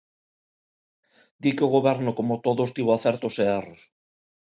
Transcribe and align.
Di 1.41 1.51
que 1.55 1.63
o 1.67 1.73
Goberno, 1.75 2.11
como 2.19 2.41
todos, 2.45 2.73
tivo 2.75 2.91
acertos 2.93 3.33
e 3.43 3.45
erros. 3.59 3.81